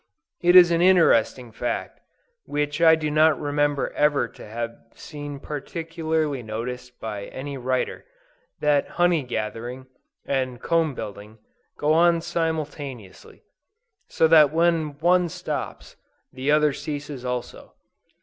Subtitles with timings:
[0.41, 1.99] It is an interesting fact,
[2.45, 8.03] which I do not remember ever to have seen particularly noticed by any writer,
[8.61, 9.85] that honey gathering,
[10.25, 11.37] and comb building,
[11.77, 13.43] go on simultaneously;
[14.07, 15.97] so that when one stops,
[16.33, 17.75] the other ceases also.